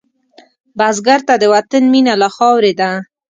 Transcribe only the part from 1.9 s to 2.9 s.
مینه له خاورې ده